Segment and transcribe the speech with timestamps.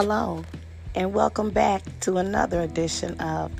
[0.00, 0.44] Hello,
[0.94, 3.50] and welcome back to another edition of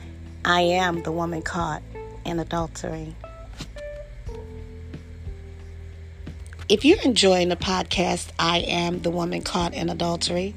[0.45, 1.83] I Am the Woman Caught
[2.25, 3.17] in Adultery.
[6.69, 10.55] If you're enjoying the podcast, I Am the Woman Caught in Adultery,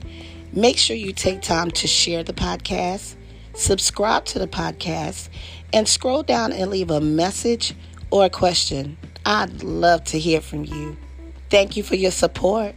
[0.53, 3.15] make sure you take time to share the podcast,
[3.55, 5.29] subscribe to the podcast,
[5.73, 7.73] and scroll down and leave a message
[8.11, 8.99] or a question.
[9.25, 10.95] I'd love to hear from you.
[11.49, 12.75] Thank you for your support.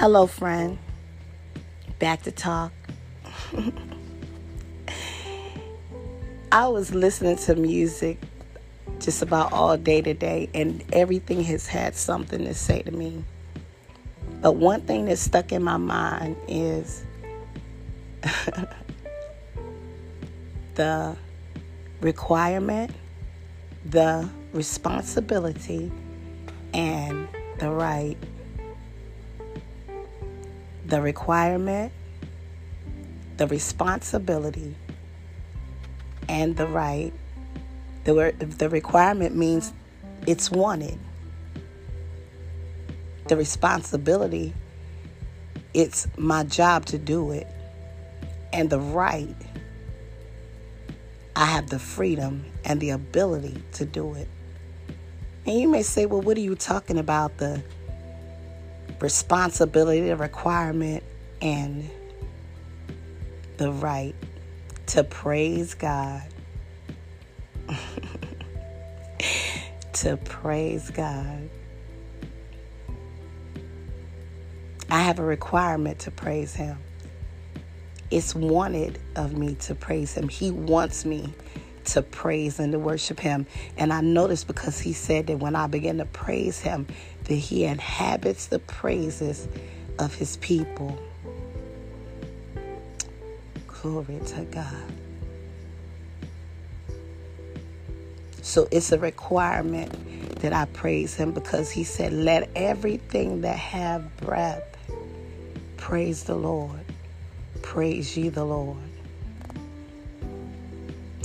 [0.00, 0.78] Hello, friend.
[1.98, 2.72] Back to talk.
[6.50, 8.16] I was listening to music
[8.98, 13.22] just about all day today, and everything has had something to say to me.
[14.40, 17.04] But one thing that stuck in my mind is
[20.76, 21.14] the
[22.00, 22.92] requirement,
[23.84, 25.92] the responsibility,
[26.72, 28.16] and the right.
[30.90, 31.92] The requirement,
[33.36, 34.74] the responsibility,
[36.28, 37.12] and the right.
[38.02, 39.72] The, the requirement means
[40.26, 40.98] it's wanted.
[43.28, 44.52] The responsibility,
[45.74, 47.46] it's my job to do it.
[48.52, 49.36] And the right,
[51.36, 54.26] I have the freedom and the ability to do it.
[55.46, 57.38] And you may say, well, what are you talking about?
[57.38, 57.62] The
[59.00, 61.02] responsibility, the requirement,
[61.40, 61.88] and
[63.56, 64.14] the right
[64.86, 66.22] to praise God.
[69.92, 71.48] to praise God.
[74.90, 76.76] I have a requirement to praise Him.
[78.10, 80.28] It's wanted of me to praise Him.
[80.28, 81.32] He wants me
[81.86, 83.46] to praise and to worship Him.
[83.76, 86.86] And I noticed because He said that when I begin to praise Him,
[87.24, 89.48] that He inhabits the praises
[89.98, 90.98] of His people.
[93.66, 94.92] Glory to God.
[98.42, 99.94] So it's a requirement
[100.40, 104.76] that I praise him because he said, Let everything that have breath
[105.76, 106.84] praise the Lord.
[107.62, 108.89] Praise ye the Lord.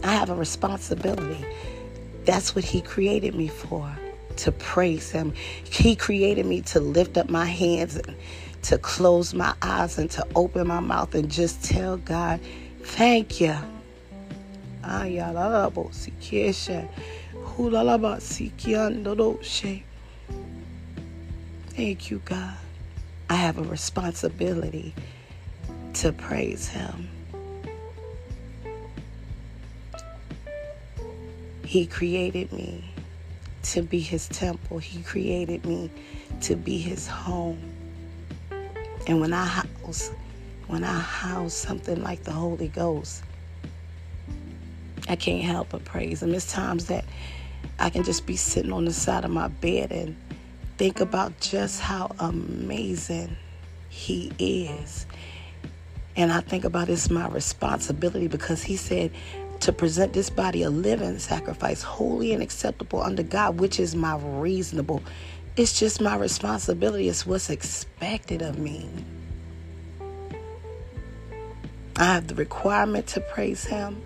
[0.05, 1.43] I have a responsibility.
[2.25, 3.91] That's what he created me for
[4.37, 5.33] to praise him.
[5.63, 8.15] He created me to lift up my hands and
[8.63, 12.39] to close my eyes and to open my mouth and just tell God,
[12.83, 13.55] Thank you.
[21.69, 22.53] Thank you, God.
[23.27, 24.93] I have a responsibility
[25.95, 27.09] to praise Him.
[31.75, 32.85] He created me
[33.63, 35.91] to be His temple, He created me
[36.39, 37.59] to be His home.
[39.07, 40.09] And when I house,
[40.67, 43.23] when I house something like the Holy Ghost,
[45.09, 46.31] I can't help but praise Him.
[46.31, 47.03] There's times that
[47.77, 50.15] I can just be sitting on the side of my bed and
[50.77, 53.35] think about just how amazing
[53.89, 55.05] He is.
[56.15, 59.11] And I think about it's my responsibility because He said
[59.65, 64.15] to present this body a living sacrifice, holy and acceptable unto God, which is my
[64.15, 65.01] reasonable.
[65.57, 67.09] It's just my responsibility.
[67.09, 68.87] It's what's expected of me.
[71.97, 74.03] I have the requirement to praise Him.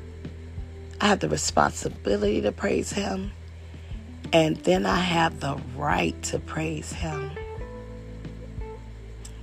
[1.01, 3.33] I have the responsibility to praise Him.
[4.31, 7.31] And then I have the right to praise Him.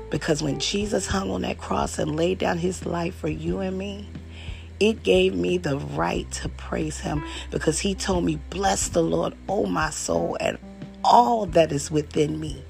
[0.09, 3.77] Because when Jesus hung on that cross and laid down His life for you and
[3.77, 4.09] me,
[4.81, 9.35] it gave me the right to praise Him because He told me, Bless the Lord,
[9.49, 10.59] O my soul, and
[11.05, 12.65] all that is within me.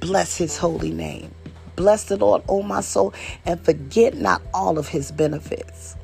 [0.00, 1.34] Bless His holy name.
[1.76, 3.14] Bless the Lord, O my soul,
[3.46, 5.96] and forget not all of His benefits.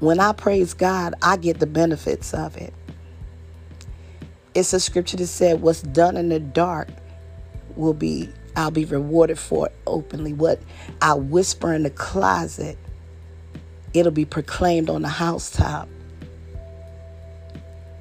[0.00, 2.74] When I praise God, I get the benefits of it.
[4.54, 6.88] It's a scripture that said, What's done in the dark
[7.76, 10.32] will be, I'll be rewarded for it openly.
[10.32, 10.60] What
[11.02, 12.78] I whisper in the closet,
[13.92, 15.88] it'll be proclaimed on the housetop.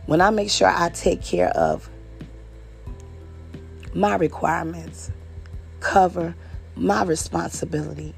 [0.05, 1.89] When I make sure I take care of
[3.93, 5.11] my requirements,
[5.81, 6.33] cover
[6.75, 8.13] my responsibility,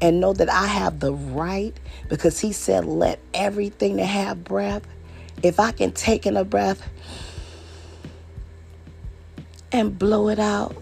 [0.00, 1.78] and know that I have the right
[2.08, 4.86] because He said, let everything that have breath,
[5.42, 6.86] if I can take in a breath
[9.70, 10.76] and blow it out,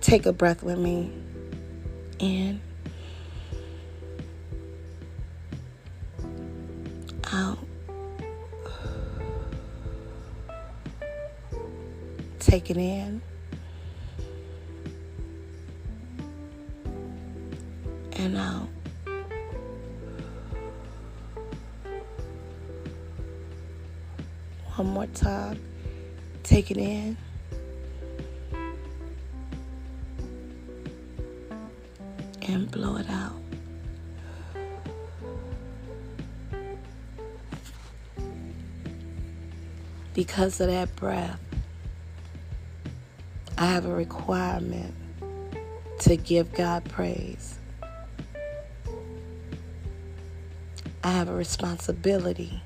[0.00, 1.12] take a breath with me
[2.18, 2.60] in,
[7.32, 7.58] out.
[12.38, 13.20] Take it in.
[18.12, 18.68] And out.
[24.74, 25.60] One more time.
[26.42, 27.16] Take it in.
[32.50, 33.40] And blow it out.
[40.14, 41.38] Because of that breath,
[43.56, 44.92] I have a requirement
[46.00, 47.60] to give God praise.
[51.04, 52.60] I have a responsibility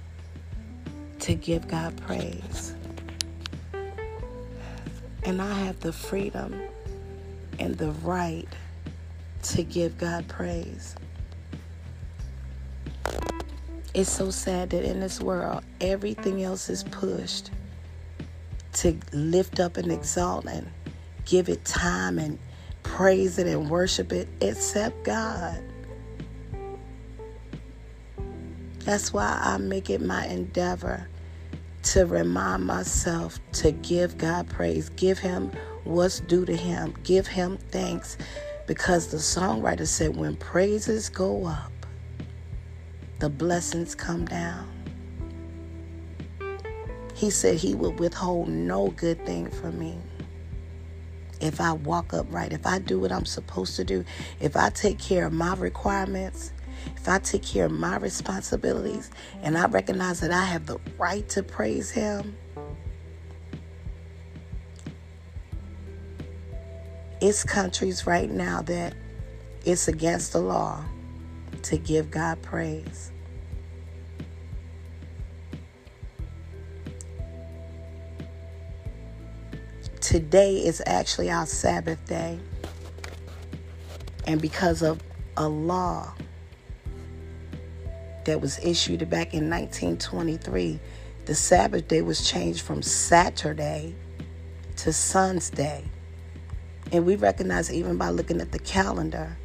[1.18, 2.74] to give God praise.
[5.24, 6.58] And I have the freedom
[7.58, 8.48] and the right
[9.44, 10.96] to give God praise.
[13.92, 17.50] It's so sad that in this world, everything else is pushed
[18.74, 20.68] to lift up and exalt and
[21.24, 22.38] give it time and
[22.82, 25.62] praise it and worship it except God.
[28.80, 31.08] That's why I make it my endeavor
[31.84, 35.52] to remind myself to give God praise, give Him
[35.84, 38.18] what's due to Him, give Him thanks.
[38.66, 41.72] Because the songwriter said, when praises go up,
[43.18, 44.70] the blessings come down.
[47.14, 49.98] He said he would withhold no good thing from me.
[51.40, 54.04] If I walk upright, if I do what I'm supposed to do,
[54.40, 56.52] if I take care of my requirements,
[56.96, 59.10] if I take care of my responsibilities,
[59.42, 62.36] and I recognize that I have the right to praise Him,
[67.24, 68.94] it's countries right now that
[69.64, 70.84] it's against the law
[71.62, 73.10] to give God praise.
[80.00, 82.38] today is actually our Sabbath day.
[84.26, 85.00] And because of
[85.38, 86.12] a law
[88.26, 90.78] that was issued back in 1923,
[91.24, 93.94] the Sabbath day was changed from Saturday
[94.76, 95.84] to Son's Day.
[96.92, 99.36] And we recognize even by looking at the calendar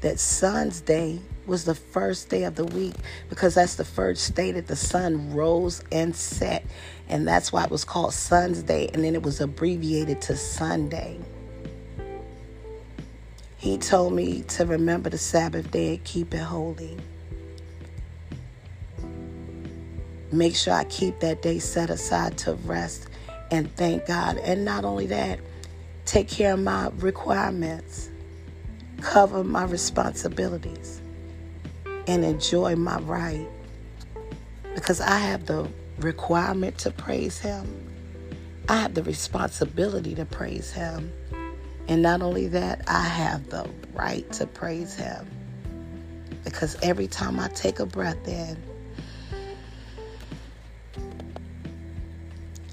[0.00, 2.94] that Son's Day was the first day of the week
[3.28, 6.64] because that's the first day that the sun rose and set.
[7.08, 8.88] And that's why it was called Sun's Day.
[8.92, 11.20] And then it was abbreviated to Sunday.
[13.56, 16.96] He told me to remember the Sabbath day and keep it holy.
[20.30, 23.08] Make sure I keep that day set aside to rest
[23.50, 24.38] and thank God.
[24.38, 25.40] And not only that,
[26.06, 28.10] take care of my requirements,
[29.02, 31.02] cover my responsibilities
[32.06, 33.48] and enjoy my right
[34.74, 35.68] because I have the
[35.98, 37.66] requirement to praise Him.
[38.68, 41.12] I have the responsibility to praise Him.
[41.88, 45.26] And not only that, I have the right to praise Him.
[46.44, 48.56] Because every time I take a breath in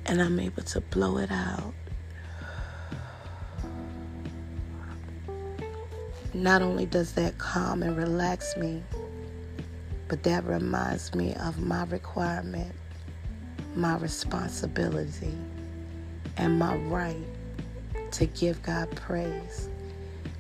[0.05, 1.73] and I'm able to blow it out,
[6.43, 8.83] not only does that calm and relax me,
[10.09, 12.75] but that reminds me of my requirement,
[13.77, 15.33] my responsibility,
[16.35, 17.15] and my right
[18.11, 19.69] to give God praise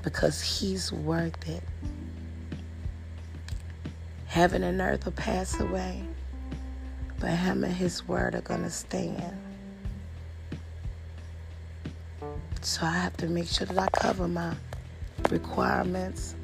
[0.01, 1.63] because He's worth it.
[4.25, 6.03] Heaven and earth will pass away,
[7.17, 9.37] but Him and His word are going to stand.
[12.59, 14.53] So I have to make sure that I cover my
[15.29, 16.35] requirements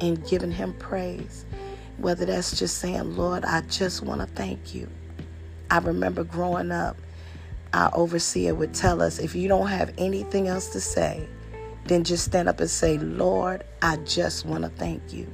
[0.00, 1.44] and giving Him praise.
[1.98, 4.88] Whether that's just saying, Lord, I just want to thank you.
[5.70, 6.96] I remember growing up,
[7.72, 11.28] our overseer would tell us if you don't have anything else to say,
[11.84, 15.26] then just stand up and say, Lord, I just want to thank you.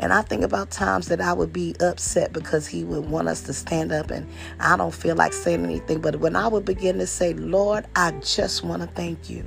[0.00, 3.42] And I think about times that I would be upset because he would want us
[3.42, 4.28] to stand up and
[4.60, 6.00] I don't feel like saying anything.
[6.00, 9.44] But when I would begin to say, Lord, I just want to thank you,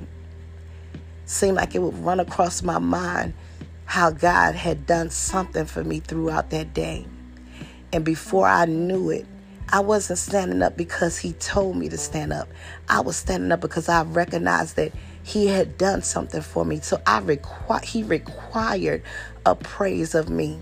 [1.32, 3.34] seemed like it would run across my mind
[3.84, 7.06] how God had done something for me throughout that day.
[7.92, 9.26] And before I knew it,
[9.68, 12.48] I wasn't standing up because he told me to stand up.
[12.88, 16.80] I was standing up because I recognized that he had done something for me.
[16.80, 19.02] So I requ- he required
[19.46, 20.58] a praise of me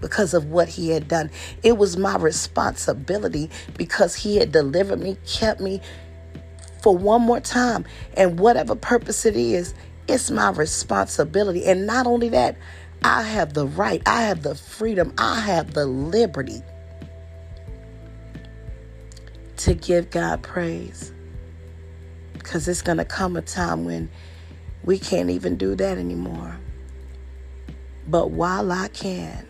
[0.00, 1.30] because of what he had done.
[1.62, 5.80] It was my responsibility because he had delivered me, kept me
[6.82, 7.84] for one more time.
[8.16, 9.74] And whatever purpose it is,
[10.08, 11.64] it's my responsibility.
[11.64, 12.56] And not only that,
[13.02, 16.62] I have the right, I have the freedom, I have the liberty
[19.58, 21.12] to give God praise.
[22.32, 24.08] Because it's going to come a time when
[24.84, 26.58] we can't even do that anymore.
[28.06, 29.46] But while I can,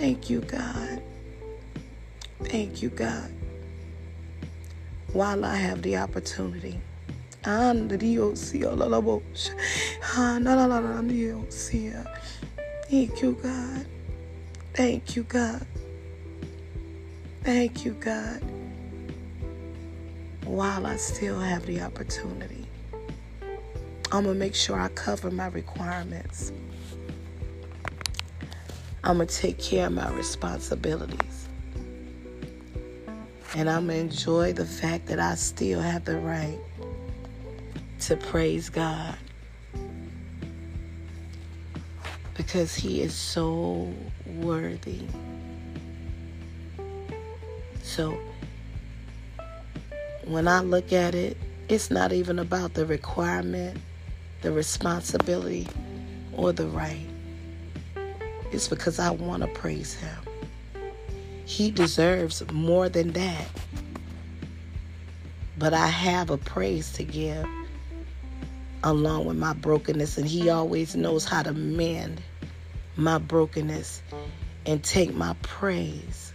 [0.00, 1.02] Thank you, God.
[2.44, 3.30] Thank you, God.
[5.12, 6.80] While I have the opportunity.
[12.88, 13.86] Thank you, God.
[14.72, 15.66] Thank you, God.
[17.42, 18.42] Thank you, God.
[20.44, 22.66] While I still have the opportunity,
[24.10, 26.52] I'm going to make sure I cover my requirements.
[29.02, 31.48] I'm going to take care of my responsibilities.
[33.56, 36.58] And I'm going to enjoy the fact that I still have the right
[38.00, 39.16] to praise God.
[42.36, 43.92] Because He is so
[44.26, 45.02] worthy.
[47.82, 48.18] So,
[50.24, 51.36] when I look at it,
[51.68, 53.78] it's not even about the requirement,
[54.42, 55.66] the responsibility,
[56.32, 57.09] or the right.
[58.52, 60.16] It's because I want to praise Him.
[61.44, 63.46] He deserves more than that.
[65.58, 67.46] But I have a praise to give
[68.82, 72.22] along with my brokenness, and He always knows how to mend
[72.96, 74.02] my brokenness
[74.66, 76.32] and take my praise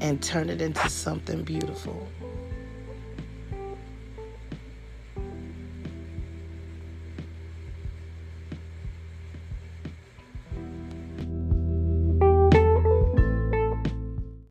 [0.00, 2.08] and turn it into something beautiful.